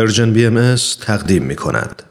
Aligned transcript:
پرژن 0.00 0.32
بی 0.32 0.46
ام 0.46 0.74
تقدیم 1.00 1.42
می 1.42 1.56
کند. 1.56 2.02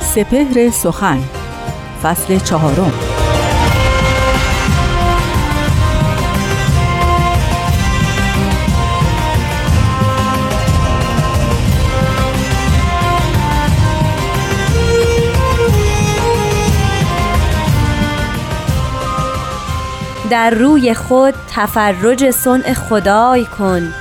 سپهر 0.00 0.70
سخن 0.70 1.20
فصل 2.02 2.38
چهارم 2.38 3.11
در 20.32 20.50
روی 20.50 20.94
خود 20.94 21.34
تفرج 21.54 22.30
صنع 22.30 22.72
خدای 22.72 23.44
کن. 23.44 23.94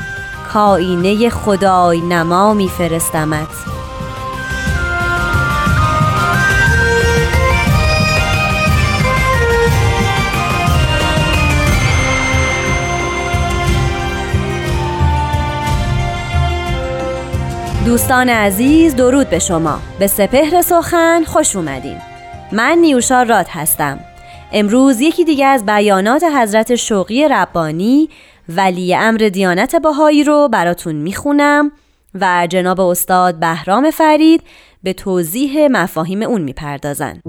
کاینه 0.53 1.29
خدای 1.29 2.01
نما 2.01 2.53
میفرستمت 2.53 3.47
دوستان 17.85 18.29
عزیز 18.29 18.95
درود 18.95 19.29
به 19.29 19.39
شما. 19.39 19.79
به 19.99 20.07
سپهر 20.07 20.61
سخن 20.61 21.23
خوش 21.23 21.55
اومدین. 21.55 21.97
من 22.51 22.77
نیوشا 22.77 23.23
راد 23.23 23.47
هستم. 23.49 23.99
امروز 24.53 25.01
یکی 25.01 25.23
دیگه 25.23 25.45
از 25.45 25.65
بیانات 25.65 26.23
حضرت 26.23 26.75
شوقی 26.75 27.27
ربانی 27.27 28.09
ولی 28.49 28.95
امر 28.95 29.17
دیانت 29.17 29.75
باهایی 29.75 30.23
رو 30.23 30.49
براتون 30.51 30.95
می‌خونم 30.95 31.71
و 32.21 32.47
جناب 32.49 32.79
استاد 32.79 33.39
بهرام 33.39 33.91
فرید 33.91 34.41
به 34.83 34.93
توضیح 34.93 35.67
مفاهیم 35.67 36.21
اون 36.21 36.41
می‌پردازن. 36.41 37.21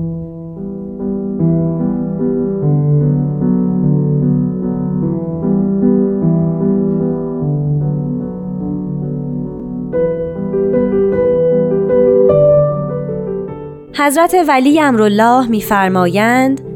حضرت 13.95 14.35
ولی 14.49 14.81
امرالله 14.81 15.49
میفرمایند 15.49 16.72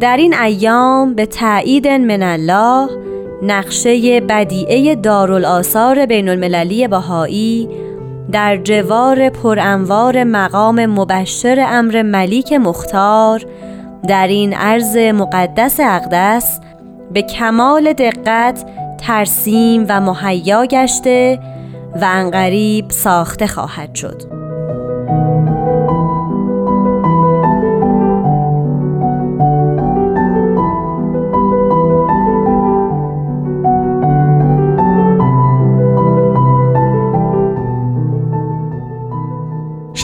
در 0.00 0.16
این 0.16 0.34
ایام 0.34 1.14
به 1.14 1.26
تایید 1.26 1.88
من 1.88 2.22
الله 2.22 2.88
نقشه 3.42 4.20
بدیعه 4.20 4.94
دارالآثار 4.94 6.06
بین 6.06 6.28
المللی 6.28 6.88
بهایی 6.88 7.68
در 8.32 8.56
جوار 8.56 9.28
پرانوار 9.28 10.24
مقام 10.24 10.86
مبشر 10.86 11.66
امر 11.68 12.02
ملیک 12.02 12.52
مختار 12.52 13.46
در 14.08 14.26
این 14.26 14.54
عرض 14.54 14.96
مقدس 14.96 15.80
اقدس 15.80 16.60
به 17.12 17.22
کمال 17.22 17.92
دقت 17.92 18.64
ترسیم 18.98 19.86
و 19.88 20.00
مهیا 20.00 20.66
گشته 20.66 21.38
و 22.00 22.04
انقریب 22.04 22.90
ساخته 22.90 23.46
خواهد 23.46 23.94
شد. 23.94 24.22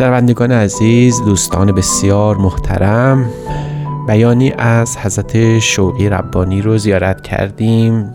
شنوندگان 0.04 0.52
عزیز 0.52 1.24
دوستان 1.24 1.72
بسیار 1.72 2.36
محترم. 2.36 3.30
بیانی 4.08 4.52
از 4.58 4.96
حضرت 4.96 5.58
شوقی 5.58 6.08
ربانی 6.08 6.62
رو 6.62 6.78
زیارت 6.78 7.20
کردیم 7.20 8.14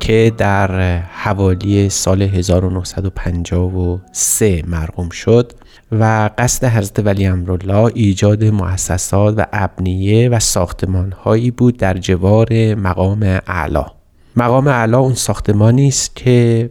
که 0.00 0.32
در 0.38 0.98
حوالی 0.98 1.88
سال 1.88 2.22
1953 2.22 4.62
مرقوم 4.66 5.08
شد 5.08 5.52
و 5.92 6.30
قصد 6.38 6.66
حضرت 6.66 7.06
ولی 7.06 7.26
امرالله 7.26 7.92
ایجاد 7.94 8.44
مؤسسات 8.44 9.34
و 9.38 9.46
ابنیه 9.52 10.28
و 10.28 10.38
ساختمان 10.38 11.12
هایی 11.12 11.50
بود 11.50 11.76
در 11.76 11.94
جوار 11.94 12.74
مقام 12.74 13.40
اعلا 13.46 13.97
مقام 14.38 14.68
اعلا 14.68 14.98
اون 14.98 15.14
ساختمانی 15.14 15.88
است 15.88 16.16
که 16.16 16.70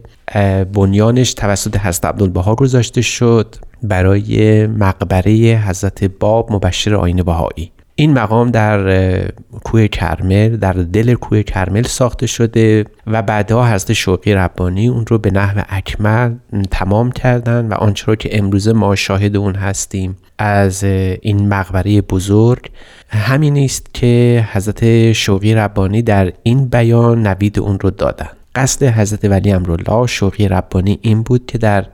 بنیانش 0.74 1.34
توسط 1.34 1.76
حضرت 1.76 2.04
عبدالبها 2.04 2.54
گذاشته 2.54 3.02
شد 3.02 3.54
برای 3.82 4.66
مقبره 4.66 5.62
حضرت 5.66 6.04
باب 6.04 6.52
مبشر 6.52 6.94
آین 6.94 7.22
بهایی. 7.22 7.72
این 8.00 8.12
مقام 8.12 8.50
در 8.50 9.30
کوه 9.64 9.88
کرمل 9.88 10.56
در 10.56 10.72
دل 10.72 11.14
کوه 11.14 11.42
کرمل 11.42 11.82
ساخته 11.82 12.26
شده 12.26 12.84
و 13.06 13.22
بعدها 13.22 13.66
حضرت 13.66 13.92
شوقی 13.92 14.34
ربانی 14.34 14.88
اون 14.88 15.06
رو 15.06 15.18
به 15.18 15.30
نحو 15.30 15.62
اکمل 15.68 16.34
تمام 16.70 17.12
کردن 17.12 17.68
و 17.68 17.74
آنچه 17.74 18.06
را 18.06 18.16
که 18.16 18.38
امروز 18.38 18.68
ما 18.68 18.94
شاهد 18.94 19.36
اون 19.36 19.54
هستیم 19.54 20.16
از 20.38 20.84
این 20.84 21.48
مقبره 21.48 22.00
بزرگ. 22.00 22.70
همین 23.08 23.64
است 23.64 23.86
که 23.94 24.44
حضرت 24.52 25.12
شوقی 25.12 25.54
ربانی 25.54 26.02
در 26.02 26.32
این 26.42 26.68
بیان 26.68 27.26
نوید 27.26 27.58
اون 27.58 27.80
رو 27.80 27.90
دادن. 27.90 28.37
قصد 28.54 28.82
حضرت 28.84 29.24
ولی 29.24 29.52
امرالله 29.52 30.06
شوقی 30.06 30.48
ربانی 30.48 30.98
این 31.02 31.22
بود 31.22 31.46
که 31.46 31.58
در 31.58 31.86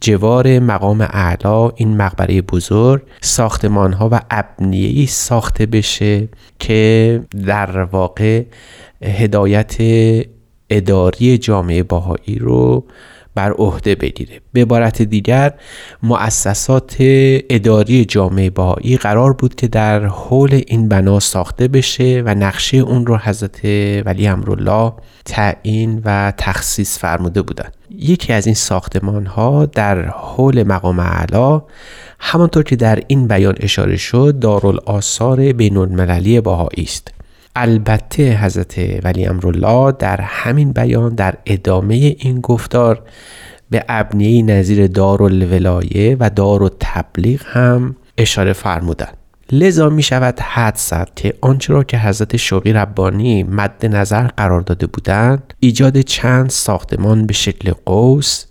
جوار 0.00 0.58
مقام 0.58 1.00
اعلا 1.00 1.68
این 1.68 1.96
مقبره 1.96 2.42
بزرگ 2.42 3.02
ساختمان 3.20 3.92
ها 3.92 4.08
و 4.12 4.20
ابنیه 4.30 5.06
ساخته 5.06 5.66
بشه 5.66 6.28
که 6.58 7.20
در 7.46 7.82
واقع 7.82 8.44
هدایت 9.02 9.76
اداری 10.70 11.38
جامعه 11.38 11.82
باهایی 11.82 12.38
رو 12.40 12.84
بر 13.34 13.52
عهده 13.52 13.94
بگیره. 13.94 14.40
به 14.52 14.62
عبارت 14.62 15.02
دیگر 15.02 15.54
مؤسسات 16.02 16.96
اداری 17.50 18.04
جامعه 18.04 18.50
باهایی 18.50 18.96
قرار 18.96 19.32
بود 19.32 19.54
که 19.54 19.68
در 19.68 20.06
حول 20.06 20.62
این 20.66 20.88
بنا 20.88 21.20
ساخته 21.20 21.68
بشه 21.68 22.22
و 22.26 22.34
نقشه 22.34 22.76
اون 22.76 23.06
رو 23.06 23.16
حضرت 23.16 23.64
ولی 24.06 24.26
امرالله 24.26 24.92
تعیین 25.24 26.02
و 26.04 26.32
تخصیص 26.38 26.98
فرموده 26.98 27.42
بودند. 27.42 27.74
یکی 27.90 28.32
از 28.32 28.46
این 28.46 28.54
ساختمان 28.54 29.26
ها 29.26 29.66
در 29.66 30.08
حول 30.08 30.62
مقام 30.62 30.98
اعلا 30.98 31.62
همانطور 32.18 32.62
که 32.62 32.76
در 32.76 33.02
این 33.06 33.28
بیان 33.28 33.54
اشاره 33.60 33.96
شد 33.96 34.38
دارالآثار 34.38 35.52
بین 35.52 35.76
المللی 35.76 36.42
است. 36.78 37.21
البته 37.56 38.38
حضرت 38.44 38.78
ولی 39.04 39.26
امرالله 39.26 39.92
در 39.98 40.20
همین 40.20 40.72
بیان 40.72 41.14
در 41.14 41.34
ادامه 41.46 41.94
این 41.94 42.40
گفتار 42.40 43.02
به 43.70 43.84
ابنیه 43.88 44.42
نظیر 44.42 44.86
دارالولایه 44.86 46.16
و 46.20 46.30
دار 46.30 46.70
تبلیغ 46.80 47.42
هم 47.46 47.96
اشاره 48.18 48.52
فرمودند. 48.52 49.16
لذا 49.52 49.88
می 49.88 50.02
شود 50.02 50.40
حد 50.40 50.76
زد 50.76 51.08
که 51.16 51.34
آنچه 51.40 51.72
را 51.72 51.84
که 51.84 51.98
حضرت 51.98 52.36
شوقی 52.36 52.72
ربانی 52.72 53.42
مد 53.42 53.86
نظر 53.86 54.26
قرار 54.26 54.60
داده 54.60 54.86
بودند 54.86 55.54
ایجاد 55.60 56.00
چند 56.00 56.50
ساختمان 56.50 57.26
به 57.26 57.32
شکل 57.32 57.72
قوس 57.86 58.44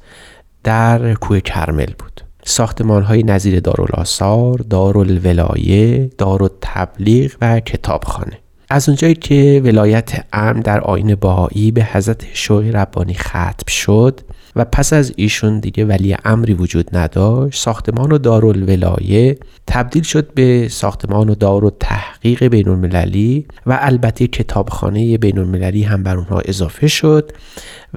در 0.63 1.13
کوه 1.13 1.39
کرمل 1.39 1.93
بود. 1.99 2.21
ساختمان 2.43 3.03
های 3.03 3.23
نظیر 3.23 3.59
دارالآثار، 3.59 4.57
دارالولایه، 4.57 6.09
دارالتبلیغ 6.17 7.35
و 7.41 7.59
کتابخانه. 7.59 8.37
از 8.71 8.89
اونجایی 8.89 9.15
که 9.15 9.61
ولایت 9.65 10.25
امن 10.33 10.59
در 10.59 10.81
آین 10.81 11.15
باهایی 11.15 11.71
به 11.71 11.83
حضرت 11.83 12.23
شوقی 12.33 12.71
ربانی 12.71 13.13
ختم 13.13 13.67
شد 13.67 14.19
و 14.55 14.65
پس 14.65 14.93
از 14.93 15.13
ایشون 15.15 15.59
دیگه 15.59 15.85
ولی 15.85 16.15
امری 16.25 16.53
وجود 16.53 16.97
نداشت 16.97 17.61
ساختمان 17.63 18.11
و 18.11 18.17
دارالولایه 18.17 19.37
تبدیل 19.67 20.03
شد 20.03 20.33
به 20.33 20.67
ساختمان 20.67 21.29
و 21.29 21.35
دار 21.35 21.65
و 21.65 21.69
تحقیق 21.79 22.43
بین 22.43 22.69
المللی 22.69 23.45
و 23.65 23.77
البته 23.81 24.27
کتابخانه 24.27 25.17
بین 25.17 25.37
المللی 25.37 25.83
هم 25.83 26.03
بر 26.03 26.17
اونها 26.17 26.39
اضافه 26.39 26.87
شد 26.87 27.31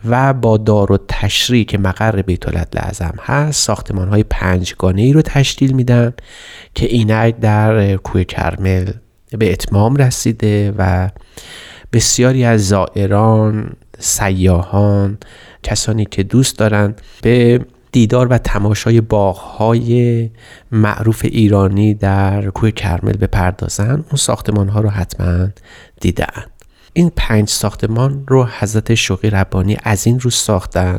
و 0.04 0.32
با 0.32 0.56
دار 0.56 0.92
و 0.92 0.98
تشریع 1.08 1.64
که 1.64 1.78
مقر 1.78 2.22
بیت 2.22 2.74
لعظم 2.74 3.14
هست 3.22 3.66
ساختمان 3.66 4.08
های 4.08 4.22
پنجگانه 4.22 5.02
ای 5.02 5.12
رو 5.12 5.22
تشکیل 5.22 5.72
میدن 5.72 6.12
که 6.74 6.86
اینک 6.86 7.40
در 7.40 7.96
کوه 7.96 8.24
کرمل 8.24 8.92
به 9.36 9.52
اتمام 9.52 9.96
رسیده 9.96 10.74
و 10.78 11.10
بسیاری 11.92 12.44
از 12.44 12.68
زائران 12.68 13.72
سیاهان 13.98 15.18
کسانی 15.62 16.04
که 16.04 16.22
دوست 16.22 16.58
دارند 16.58 17.00
به 17.22 17.60
دیدار 17.92 18.26
و 18.26 18.38
تماشای 18.38 19.00
باغهای 19.00 20.30
معروف 20.72 21.24
ایرانی 21.24 21.94
در 21.94 22.50
کوه 22.50 22.70
کرمل 22.70 23.12
بپردازن 23.12 23.94
اون 23.94 24.16
ساختمان 24.16 24.68
ها 24.68 24.80
رو 24.80 24.88
حتما 24.88 25.48
دیدن. 26.00 26.44
این 26.92 27.12
پنج 27.16 27.48
ساختمان 27.48 28.24
رو 28.26 28.48
حضرت 28.58 28.94
شوقی 28.94 29.30
ربانی 29.30 29.76
از 29.82 30.06
این 30.06 30.20
رو 30.20 30.30
ساختن 30.30 30.98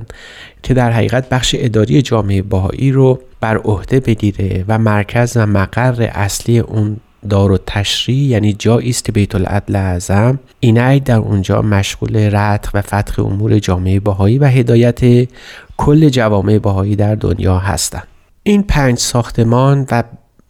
که 0.63 0.73
در 0.73 0.91
حقیقت 0.91 1.29
بخش 1.29 1.55
اداری 1.59 2.01
جامعه 2.01 2.41
باهایی 2.41 2.91
رو 2.91 3.19
بر 3.41 3.57
عهده 3.57 3.99
بگیره 3.99 4.65
و 4.67 4.77
مرکز 4.77 5.37
و 5.37 5.45
مقر 5.45 6.09
اصلی 6.13 6.59
اون 6.59 6.97
دار 7.29 7.51
و 7.51 7.57
تشریع 7.65 8.17
یعنی 8.17 8.53
جایی 8.53 8.89
است 8.89 9.11
بیت 9.11 9.35
العدل 9.35 9.75
اعظم 9.75 10.39
اینای 10.59 10.99
در 10.99 11.17
اونجا 11.17 11.61
مشغول 11.61 12.15
رتق 12.17 12.71
و 12.73 12.81
فتح 12.81 13.25
امور 13.25 13.59
جامعه 13.59 13.99
باهایی 13.99 14.37
و 14.37 14.45
هدایت 14.45 15.29
کل 15.77 16.09
جوامع 16.09 16.57
باهایی 16.57 16.95
در 16.95 17.15
دنیا 17.15 17.57
هستند. 17.57 18.07
این 18.43 18.63
پنج 18.63 18.97
ساختمان 18.97 19.87
و 19.91 20.03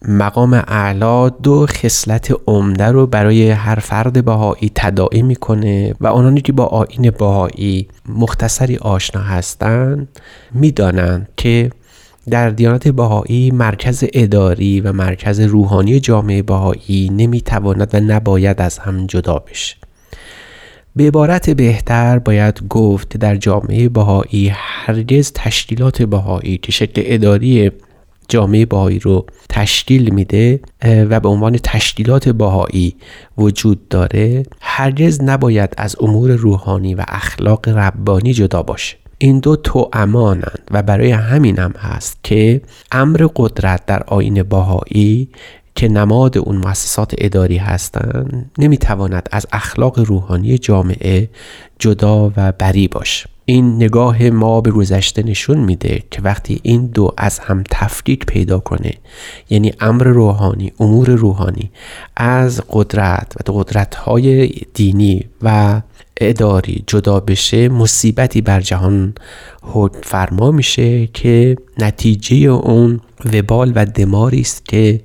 مقام 0.07 0.53
اعلا 0.67 1.29
دو 1.29 1.65
خصلت 1.69 2.33
عمده 2.47 2.85
رو 2.85 3.07
برای 3.07 3.49
هر 3.49 3.75
فرد 3.75 4.25
بهایی 4.25 4.71
تداعی 4.75 5.21
می‌کنه 5.21 5.95
و 6.01 6.07
آنانی 6.07 6.41
که 6.41 6.51
با 6.51 6.65
آین 6.65 7.11
بهایی 7.11 7.87
مختصری 8.09 8.77
آشنا 8.77 9.21
هستند 9.21 10.07
می‌دانند 10.53 11.29
که 11.37 11.71
در 12.29 12.49
دیانت 12.49 12.87
بهایی 12.87 13.51
مرکز 13.51 14.03
اداری 14.13 14.81
و 14.81 14.91
مرکز 14.91 15.39
روحانی 15.39 15.99
جامعه 15.99 16.41
بهایی 16.41 17.09
نمی‌تواند 17.09 17.89
و 17.93 17.99
نباید 17.99 18.61
از 18.61 18.77
هم 18.77 19.07
جدا 19.07 19.39
بشه. 19.39 19.75
به 20.95 21.07
عبارت 21.07 21.49
بهتر 21.49 22.19
باید 22.19 22.67
گفت 22.69 23.17
در 23.17 23.35
جامعه 23.35 23.89
بهایی 23.89 24.51
هرگز 24.53 25.31
تشکیلات 25.35 26.03
بهایی 26.03 26.57
که 26.57 26.71
شکل 26.71 27.01
اداری 27.05 27.71
جامعه 28.29 28.65
باهایی 28.65 28.99
رو 28.99 29.25
تشکیل 29.49 30.13
میده 30.13 30.59
و 30.83 31.19
به 31.19 31.29
عنوان 31.29 31.57
تشکیلات 31.63 32.29
باهایی 32.29 32.95
وجود 33.37 33.87
داره 33.87 34.43
هرگز 34.61 35.21
نباید 35.21 35.73
از 35.77 35.95
امور 35.99 36.31
روحانی 36.31 36.95
و 36.95 37.03
اخلاق 37.07 37.69
ربانی 37.69 38.33
جدا 38.33 38.63
باشه. 38.63 38.97
این 39.17 39.39
دو 39.39 39.55
تو 39.55 39.89
امانند 39.93 40.61
و 40.71 40.83
برای 40.83 41.11
همین 41.11 41.59
هم 41.59 41.71
هست 41.71 42.17
که 42.23 42.61
امر 42.91 43.27
قدرت 43.35 43.85
در 43.85 44.03
آین 44.03 44.43
باهایی 44.43 45.29
که 45.75 45.87
نماد 45.87 46.37
اون 46.37 46.55
مؤسسات 46.55 47.15
اداری 47.17 47.57
هستند 47.57 48.51
نمی‌تواند 48.57 49.29
از 49.31 49.47
اخلاق 49.51 49.99
روحانی 49.99 50.57
جامعه 50.57 51.29
جدا 51.79 52.31
و 52.37 52.51
بری 52.51 52.87
باشه. 52.87 53.29
این 53.45 53.75
نگاه 53.75 54.23
ما 54.23 54.61
به 54.61 54.71
گذشته 54.71 55.23
نشون 55.23 55.57
میده 55.57 56.03
که 56.11 56.21
وقتی 56.21 56.59
این 56.63 56.85
دو 56.85 57.13
از 57.17 57.39
هم 57.39 57.63
تفکیک 57.71 58.25
پیدا 58.25 58.59
کنه 58.59 58.93
یعنی 59.49 59.73
امر 59.79 60.03
روحانی 60.03 60.71
امور 60.79 61.09
روحانی 61.09 61.71
از 62.17 62.61
قدرت 62.69 63.49
و 63.49 63.51
قدرت 63.51 63.95
های 63.95 64.47
دینی 64.73 65.25
و 65.41 65.81
اداری 66.21 66.83
جدا 66.87 67.19
بشه 67.19 67.69
مصیبتی 67.69 68.41
بر 68.41 68.61
جهان 68.61 69.13
حکم 69.61 69.99
فرما 70.03 70.51
میشه 70.51 71.07
که 71.07 71.55
نتیجه 71.79 72.35
اون 72.35 72.99
وبال 73.33 73.71
و 73.75 73.85
دماری 73.85 74.41
است 74.41 74.65
که 74.65 75.01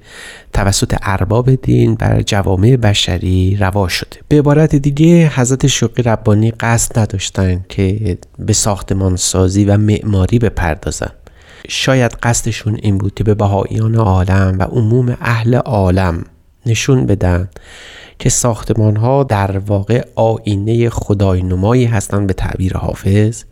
توسط 0.52 0.96
ارباب 1.02 1.54
دین 1.54 1.94
بر 1.94 2.22
جوامع 2.22 2.76
بشری 2.76 3.56
روا 3.60 3.88
شده. 3.88 4.16
به 4.28 4.38
عبارت 4.38 4.76
دیگه 4.76 5.32
حضرت 5.34 5.66
شوقی 5.66 6.02
ربانی 6.02 6.50
قصد 6.50 6.98
نداشتن 6.98 7.64
که 7.68 8.18
به 8.38 8.52
ساختمان 8.52 9.16
سازی 9.16 9.64
و 9.64 9.76
معماری 9.76 10.38
بپردازن. 10.38 11.10
شاید 11.68 12.12
قصدشون 12.22 12.78
این 12.82 12.98
بود 12.98 13.14
که 13.14 13.24
به 13.24 13.34
بهاییان 13.34 13.94
عالم 13.94 14.56
و 14.58 14.62
عموم 14.62 15.16
اهل 15.20 15.54
عالم 15.54 16.24
نشون 16.66 17.06
بدن 17.06 17.48
که 18.18 18.28
ساختمان 18.28 18.96
ها 18.96 19.22
در 19.22 19.58
واقع 19.58 20.04
آینه 20.14 20.90
خدای 20.90 21.42
نمایی 21.42 21.84
هستند 21.84 22.26
به 22.26 22.32
تعبیر 22.32 22.76
حافظ 22.76 23.44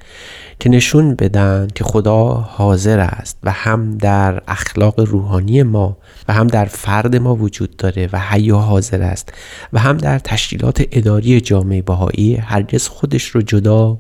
که 0.61 0.69
نشون 0.69 1.15
بدن 1.15 1.69
که 1.75 1.85
خدا 1.85 2.29
حاضر 2.29 2.99
است 3.01 3.39
و 3.43 3.51
هم 3.51 3.99
در 3.99 4.43
اخلاق 4.49 5.01
روحانی 5.01 5.63
ما 5.63 5.97
و 6.29 6.33
هم 6.33 6.47
در 6.47 6.65
فرد 6.65 7.17
ما 7.17 7.37
وجود 7.37 7.77
داره 7.77 8.09
و 8.13 8.19
حی 8.19 8.51
حاضر 8.51 9.03
است 9.03 9.33
و 9.73 9.79
هم 9.79 9.97
در 9.97 10.19
تشکیلات 10.19 10.85
اداری 10.93 11.41
جامعه 11.41 11.83
بهایی 11.83 12.37
هرگز 12.37 12.89
خودش 12.89 13.25
رو 13.25 13.43
جدا 13.43 13.99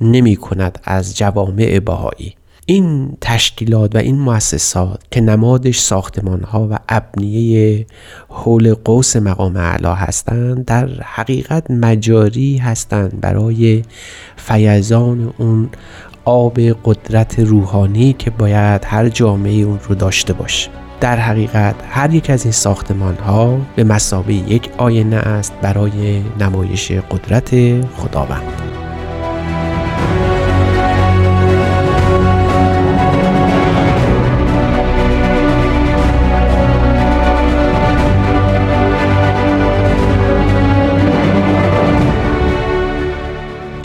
نمی 0.00 0.36
کند 0.36 0.78
از 0.84 1.16
جوامع 1.16 1.78
بهایی. 1.78 2.34
این 2.66 3.16
تشکیلات 3.20 3.94
و 3.94 3.98
این 3.98 4.18
مؤسسات 4.18 5.00
که 5.10 5.20
نمادش 5.20 5.78
ساختمان 5.78 6.42
ها 6.42 6.68
و 6.70 6.78
ابنیه 6.88 7.86
حول 8.28 8.74
قوس 8.74 9.16
مقام 9.16 9.56
اعلا 9.56 9.94
هستند 9.94 10.64
در 10.64 10.88
حقیقت 11.02 11.70
مجاری 11.70 12.56
هستند 12.56 13.20
برای 13.20 13.82
فیضان 14.36 15.34
اون 15.38 15.68
آب 16.24 16.60
قدرت 16.84 17.38
روحانی 17.38 18.12
که 18.12 18.30
باید 18.30 18.84
هر 18.84 19.08
جامعه 19.08 19.62
اون 19.62 19.78
رو 19.88 19.94
داشته 19.94 20.32
باشه. 20.32 20.70
در 21.00 21.16
حقیقت 21.16 21.74
هر 21.90 22.14
یک 22.14 22.30
از 22.30 22.44
این 22.44 22.52
ساختمان 22.52 23.14
ها 23.14 23.58
به 23.76 23.84
مسابه 23.84 24.34
یک 24.34 24.70
آینه 24.78 25.16
است 25.16 25.52
برای 25.62 26.22
نمایش 26.40 26.92
قدرت 26.92 27.50
خداوند. 27.96 28.71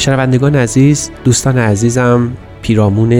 شنوندگان 0.07 0.55
عزیز 0.55 1.11
دوستان 1.23 1.57
عزیزم 1.57 2.37
پیرامون 2.61 3.11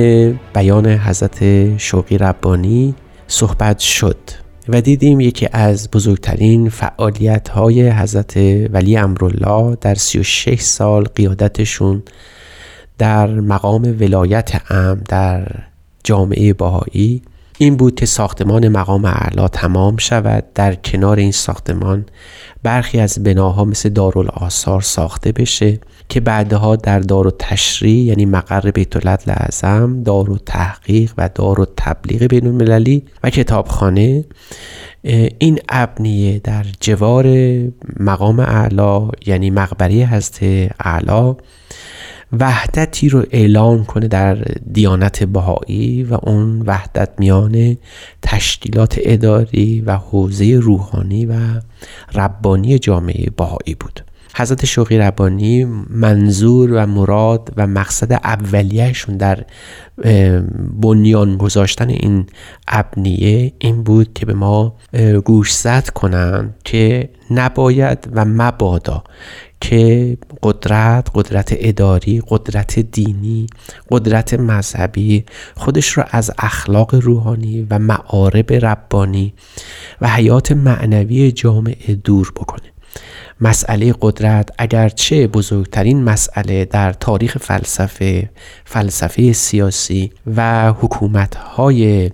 بیان 0.54 0.88
حضرت 0.88 1.78
شوقی 1.78 2.18
ربانی 2.18 2.96
صحبت 3.28 3.80
شد 3.80 4.18
و 4.70 4.82
دیدیم 4.82 5.20
یکی 5.20 5.48
از 5.52 5.92
بزرگترین 5.92 6.70
فعالیت 6.70 7.50
های 7.50 7.90
حضرت 7.90 8.38
ولی 8.72 8.98
امرالله 8.98 9.78
در 9.82 9.96
36 9.96 10.62
سال 10.62 11.04
قیادتشون 11.04 12.04
در 12.98 13.28
مقام 13.28 13.96
ولایت 14.00 14.62
ام 14.72 15.02
در 15.10 15.48
جامعه 16.04 16.54
باهایی 16.54 17.22
این 17.58 17.78
بود 17.78 17.96
که 17.96 18.06
ساختمان 18.06 18.68
مقام 18.68 19.06
اعلا 19.06 19.48
تمام 19.48 19.98
شود. 19.98 20.44
در 20.56 20.76
کنار 20.76 21.18
این 21.18 21.32
ساختمان 21.32 22.06
برخی 22.64 23.00
از 23.00 23.24
بناها 23.24 23.66
مثل 23.66 23.90
دارالآثار 23.90 24.82
ساخته 24.82 25.32
بشه 25.32 25.80
که 26.10 26.20
بعدها 26.20 26.76
در 26.76 27.00
دار 27.00 27.28
و 27.28 27.32
تشریع 27.40 28.04
یعنی 28.04 28.26
مقر 28.26 28.72
بیت 28.72 29.06
اعظم 29.30 30.04
دار 30.04 30.30
و 30.30 30.38
تحقیق 30.38 31.14
و 31.18 31.30
دار 31.36 31.60
و 31.60 31.66
تبلیغ 31.78 32.24
بین 32.24 32.48
المللی 32.48 33.04
و 33.24 33.30
کتابخانه 33.30 34.26
این 35.40 35.60
ابنیه 35.70 36.40
در 36.40 36.66
جوار 36.80 37.26
مقام 38.00 38.40
اعلا 38.40 39.10
یعنی 39.26 39.50
مقبره 39.50 40.06
هست 40.06 40.40
اعلا 40.80 41.36
وحدتی 42.32 43.10
رو 43.10 43.26
اعلان 43.32 43.84
کنه 43.84 44.08
در 44.08 44.36
دیانت 44.74 45.24
بهایی 45.24 46.04
و 46.04 46.18
اون 46.24 46.62
وحدت 46.62 47.10
میان 47.18 47.78
تشکیلات 48.22 48.96
اداری 49.02 49.82
و 49.82 49.96
حوزه 49.96 50.60
روحانی 50.60 51.26
و 51.26 51.36
ربانی 52.16 52.80
جامعه 52.80 53.30
بهایی 53.30 53.76
بود. 53.80 54.04
حضرت 54.36 54.66
شوقی 54.66 54.98
ربانی 54.98 55.66
منظور 55.90 56.74
و 56.74 56.86
مراد 56.86 57.54
و 57.58 57.68
مقصد 57.68 58.14
اولیهشون 58.14 59.18
در 59.18 59.44
بنیان 60.82 61.38
گذاشتن 61.38 61.90
این 61.90 62.26
ابنیه 62.68 63.54
این 63.60 63.84
بود 63.84 64.14
که 64.14 64.26
به 64.26 64.34
ما 64.34 64.76
گوشزد 65.26 65.90
کنند 65.90 66.56
که 66.64 67.10
نباید 67.32 68.10
و 68.12 68.26
مبادا 68.26 69.04
که 69.62 70.18
قدرت 70.44 71.08
قدرت 71.14 71.56
اداری 71.58 72.22
قدرت 72.28 72.80
دینی 72.80 73.48
قدرت 73.92 74.34
مذهبی 74.34 75.26
خودش 75.56 75.98
را 75.98 76.06
از 76.10 76.32
اخلاق 76.38 76.96
روحانی 76.96 77.68
و 77.70 77.80
معارب 77.80 78.54
ربانی 78.54 79.34
و 80.02 80.08
حیات 80.08 80.52
معنوی 80.52 81.32
جامعه 81.32 81.96
دور 81.96 82.32
بکنه. 82.36 82.77
مسئله 83.42 83.96
قدرت 84.02 84.50
اگرچه 84.58 85.28
بزرگترین 85.28 86.04
مسئله 86.04 86.66
در 86.66 86.94
تاریخ 86.94 87.38
فلسفه 87.38 88.30
فلسفه 88.66 89.34
سیاسی 89.34 90.12
و 90.36 90.72
حکومتهای 90.74 92.12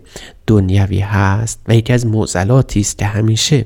دنیوی 0.48 1.00
هست 1.00 1.60
و 1.68 1.76
یکی 1.76 1.94
از 1.94 2.06
معضلاتی 2.06 2.80
است 2.80 2.98
که 2.98 3.06
همیشه 3.06 3.66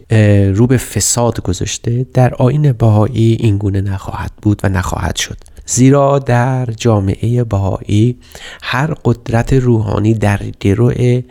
رو 0.54 0.68
به 0.68 0.78
فساد 0.78 1.42
گذاشته 1.42 2.06
در 2.14 2.34
آین 2.34 2.72
بهایی 2.72 3.38
این 3.40 3.58
گونه 3.58 3.82
نخواهد 3.82 4.32
بود 4.42 4.62
و 4.64 4.70
نخواهد 4.70 5.16
شد. 5.16 5.38
زیرا 5.66 6.20
در 6.20 6.66
جامعه 6.66 7.44
بهایی 7.44 8.18
هر 8.62 8.94
قدرت 9.06 9.54
روحانی 9.54 10.14
در 10.14 10.40
گروه 10.60 11.22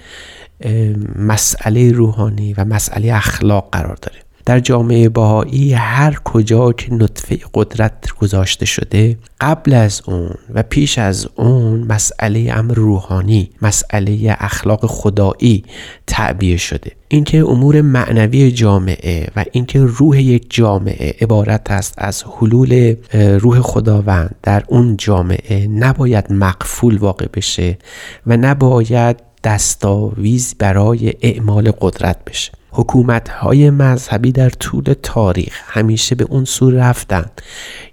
مسئله 1.17 1.93
روحانی 1.93 2.55
و 2.55 2.65
مسئله 2.65 3.15
اخلاق 3.15 3.69
قرار 3.73 3.97
داره. 3.97 4.26
در 4.47 4.61
جامعه 4.61 5.09
باهایی 5.09 5.73
هر 5.73 6.19
کجا 6.25 6.73
که 6.73 6.95
نطفه 6.95 7.39
قدرت 7.55 8.13
گذاشته 8.21 8.67
شده 8.67 9.19
قبل 9.41 9.75
از 9.75 10.03
اون 10.07 10.35
و 10.55 10.63
پیش 10.63 10.99
از 10.99 11.29
اون 11.37 11.81
مسئله 11.81 12.53
امر 12.55 12.75
روحانی 12.75 13.51
مسئله 13.63 14.37
اخلاق 14.41 14.87
خدایی 14.87 15.65
تعبیه 16.07 16.57
شده. 16.57 16.93
اینکه 17.09 17.39
امور 17.39 17.81
معنوی 17.81 18.51
جامعه 18.53 19.29
و 19.37 19.45
اینکه 19.53 19.81
روح 19.81 20.21
یک 20.23 20.47
جامعه 20.51 21.15
عبارت 21.21 21.71
است 21.71 21.95
از 21.99 22.25
حلول 22.25 22.95
روح 23.15 23.61
خداوند 23.61 24.35
در 24.43 24.63
اون 24.69 24.97
جامعه 24.97 25.67
نباید 25.67 26.33
مقفول 26.33 26.97
واقع 26.97 27.27
بشه 27.35 27.79
و 28.27 28.37
نباید 28.37 29.17
دستاویز 29.45 30.55
برای 30.59 31.15
اعمال 31.23 31.73
قدرت 31.81 32.25
بشه. 32.25 32.53
حکومت 32.77 33.29
های 33.29 33.71
مذهبی 33.71 34.33
در 34.33 34.51
طول 34.51 34.95
تاریخ 35.03 35.63
همیشه 35.67 36.15
به 36.15 36.25
اون 36.25 36.45
سو 36.45 36.71
رفتن 36.71 37.25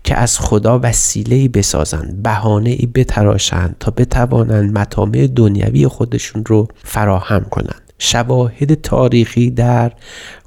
که 0.04 0.16
از 0.16 0.40
خدا 0.40 0.80
وسیله 0.84 1.48
بسازند 1.48 2.24
بهانه 2.24 2.70
ای 2.70 2.86
بتراشند 2.86 3.76
تا 3.80 3.92
بتوانند 3.92 4.78
مطامع 4.78 5.28
دنیوی 5.28 5.88
خودشون 5.88 6.46
رو 6.46 6.68
فراهم 6.84 7.46
کنند. 7.52 7.82
شواهد 7.98 8.82
تاریخی 8.82 9.52
در 9.52 9.92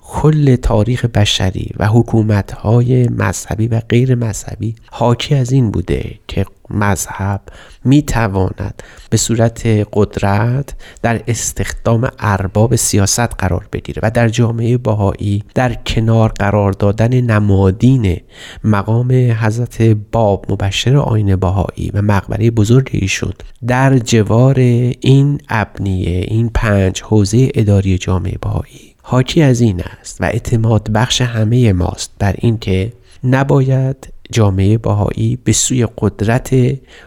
کل 0.09 0.57
تاریخ 0.57 1.05
بشری 1.05 1.71
و 1.77 1.87
حکومت 1.87 2.53
های 2.53 3.09
مذهبی 3.09 3.69
و 3.69 3.81
غیر 3.89 4.15
مذهبی 4.15 4.75
حاکی 4.91 5.35
از 5.35 5.53
این 5.53 5.71
بوده 5.71 6.15
که 6.29 6.47
مذهب 6.71 7.41
می 7.85 8.03
تواند 8.03 8.83
به 9.11 9.17
صورت 9.17 9.67
قدرت 9.93 10.75
در 11.03 11.23
استخدام 11.29 12.09
ارباب 12.19 12.77
سیاست 12.77 13.35
قرار 13.35 13.69
بگیره 13.73 14.01
و 14.03 14.11
در 14.11 14.29
جامعه 14.29 14.77
باهایی 14.77 15.45
در 15.55 15.75
کنار 15.75 16.29
قرار 16.29 16.73
دادن 16.73 17.21
نمادین 17.21 18.21
مقام 18.65 19.13
حضرت 19.13 19.83
باب 20.13 20.47
مبشر 20.49 20.97
آین 20.97 21.37
باهایی 21.37 21.91
و 21.95 22.03
مقبره 22.03 22.51
بزرگ 22.51 22.91
ایشون 22.93 23.33
در 23.67 23.99
جوار 23.99 24.59
این 25.01 25.41
ابنیه 25.49 26.25
این 26.29 26.51
پنج 26.55 27.03
حوزه 27.03 27.51
اداری 27.55 27.99
جامعه 27.99 28.39
باهایی 28.43 28.86
حاکی 29.09 29.43
از 29.43 29.61
این 29.61 29.83
است 30.01 30.21
و 30.21 30.25
اعتماد 30.25 30.91
بخش 30.91 31.21
همه 31.21 31.73
ماست 31.73 32.11
بر 32.19 32.35
اینکه 32.39 32.93
نباید 33.25 34.13
جامعه 34.33 34.79
باهایی 34.79 35.39
به 35.45 35.53
سوی 35.53 35.87
قدرت 35.99 36.55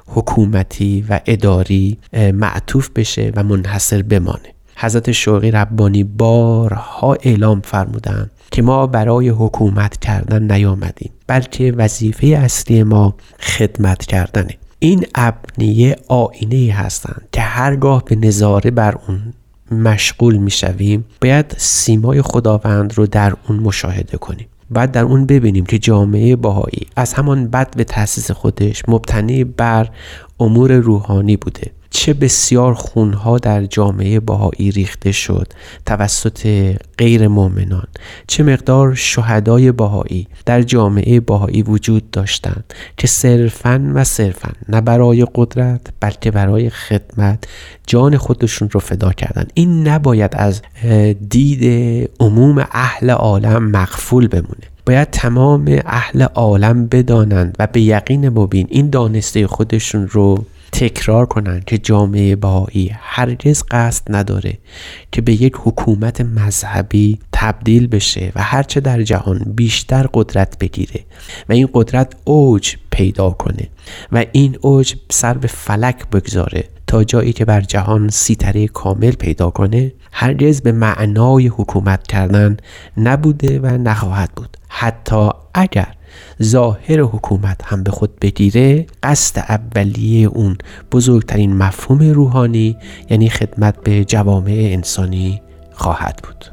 حکومتی 0.08 1.06
و 1.10 1.20
اداری 1.26 1.98
معطوف 2.34 2.90
بشه 2.90 3.32
و 3.36 3.44
منحصر 3.44 4.02
بمانه. 4.02 4.54
حضرت 4.76 5.12
شوقی 5.12 5.52
ربانی 5.52 6.04
بارها 6.04 7.18
اعلام 7.22 7.62
فرمودند 7.62 8.32
که 8.52 8.62
ما 8.62 8.88
برای 8.88 9.30
حکومت 9.30 9.98
کردن 9.98 10.52
نیامدیم 10.52 11.12
بلکه 11.28 11.74
وظیفه 11.78 12.28
اصلی 12.28 12.84
ما 12.84 13.16
خدمت 13.40 14.06
کردنه. 14.06 14.58
این 14.80 15.06
ابنیه 15.16 15.96
آینه 16.08 16.74
هستند 16.74 17.28
که 17.32 17.42
هرگاه 17.42 18.04
به 18.06 18.16
نظاره 18.16 18.72
بر 18.72 18.98
اون 19.08 19.34
مشغول 19.72 20.38
می‌شویم 20.38 21.06
باید 21.22 21.56
سیمای 21.58 22.22
خداوند 22.22 22.94
رو 22.98 23.08
در 23.08 23.34
اون 23.48 23.60
مشاهده 23.60 24.18
کنیم 24.18 24.48
بعد 24.72 24.92
در 24.92 25.04
اون 25.04 25.26
ببینیم 25.26 25.66
که 25.66 25.80
جامعه 25.80 26.36
باهایی 26.36 26.88
از 26.96 27.14
همان 27.14 27.48
بد 27.48 27.78
به 27.78 27.84
تاسیس 27.84 28.32
خودش 28.32 28.84
مبتنی 28.88 29.44
بر 29.44 29.90
امور 30.40 30.74
روحانی 30.74 31.38
بوده. 31.38 31.72
چه 31.90 32.14
بسیار 32.14 32.74
خونها 32.74 33.38
در 33.38 33.66
جامعه 33.66 34.20
باهایی 34.20 34.72
ریخته 34.72 35.12
شد 35.12 35.48
توسط 35.86 36.74
غیر 36.98 37.28
مؤمنان. 37.28 37.88
چه 38.28 38.44
مقدار 38.44 38.96
شهدای 38.96 39.72
باهایی 39.72 40.28
در 40.46 40.62
جامعه 40.62 41.20
باهایی 41.20 41.62
وجود 41.62 42.12
داشتند 42.12 42.74
که 42.98 43.08
صرفا 43.08 43.92
و 43.94 44.04
صرفا 44.04 44.52
نه 44.70 44.82
برای 44.82 45.28
قدرت 45.36 45.82
بلکه 46.00 46.32
برای 46.32 46.70
خدمت 46.70 47.44
جان 47.88 48.18
خودشون 48.18 48.70
رو 48.70 48.80
فدا 48.80 49.12
کردن 49.12 49.46
این 49.54 49.88
نباید 49.88 50.32
از 50.34 50.62
دید 51.30 52.10
عموم 52.20 52.66
اهل 52.72 53.10
عالم 53.10 53.72
مقفول 53.72 54.28
بمونه. 54.28 54.70
باید 54.86 55.10
تمام 55.10 55.80
اهل 55.86 56.22
عالم 56.22 56.88
بدانند 56.88 57.56
و 57.60 57.68
به 57.68 57.82
یقین 57.82 58.30
مبین 58.30 58.68
این 58.70 58.90
دانسته 58.90 59.48
خودشون 59.48 60.08
رو 60.08 60.46
تکرار 60.72 61.26
کنند 61.26 61.66
که 61.66 61.78
جامعه 61.78 62.36
بهایی 62.36 62.92
هرگز 63.00 63.64
قصد 63.72 64.04
نداره 64.10 64.58
که 65.12 65.22
به 65.22 65.42
یک 65.42 65.54
حکومت 65.56 66.22
مذهبی 66.22 67.20
تبدیل 67.34 67.88
بشه 67.88 68.32
و 68.36 68.44
هرچه 68.44 68.80
در 68.80 69.04
جهان 69.04 69.40
بیشتر 69.56 70.10
قدرت 70.14 70.60
بگیره 70.60 71.06
و 71.50 71.54
این 71.54 71.70
قدرت 71.74 72.16
اوج 72.26 72.76
پیدا 72.92 73.30
کنه 73.30 73.68
و 74.12 74.26
این 74.32 74.58
اوج 74.62 74.96
سر 75.10 75.34
به 75.34 75.48
فلک 75.48 76.10
بگذاره 76.10 76.64
تا 76.88 77.04
جایی 77.04 77.34
که 77.34 77.46
بر 77.46 77.62
جهان 77.62 78.10
سیطره 78.10 78.68
کامل 78.68 79.12
پیدا 79.12 79.50
کنه 79.50 79.94
هرگز 80.12 80.62
به 80.62 80.72
معنای 80.72 81.48
حکومت 81.48 82.08
کردن 82.08 82.58
نبوده 82.98 83.60
و 83.60 83.68
نخواهد 83.68 84.32
بود. 84.36 84.58
حتی 84.70 85.30
اگر 85.54 85.94
ظاهر 86.44 87.00
حکومت 87.00 87.62
هم 87.64 87.84
به 87.84 87.92
خود 87.92 88.20
بگیره 88.20 88.86
قصد 89.04 89.40
اولیه 89.50 90.28
اون 90.28 90.58
بزرگترین 90.92 91.58
مفهوم 91.58 92.00
روحانی 92.12 92.78
یعنی 93.10 93.30
خدمت 93.30 93.84
به 93.84 94.06
جوامع 94.06 94.70
انسانی 94.72 95.42
خواهد 95.72 96.20
بود. 96.24 96.46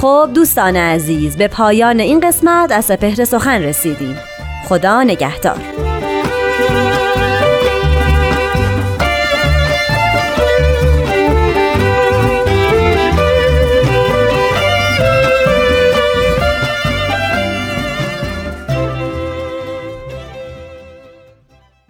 خب 0.00 0.30
دوستان 0.34 0.76
عزیز 0.76 1.36
به 1.36 1.48
پایان 1.48 2.00
این 2.00 2.20
قسمت 2.20 2.72
از 2.72 2.84
سپهر 2.84 3.24
سخن 3.24 3.62
رسیدیم. 3.62 4.16
خدا 4.64 5.02
نگهدار. 5.02 5.89